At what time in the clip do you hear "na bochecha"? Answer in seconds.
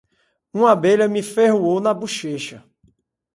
1.79-2.65